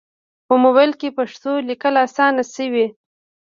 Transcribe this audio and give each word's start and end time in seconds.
په 0.47 0.53
موبایل 0.63 0.91
کې 0.99 1.15
پښتو 1.17 1.51
لیکل 1.69 1.93
اسانه 2.05 2.43
شوي. 2.55 2.87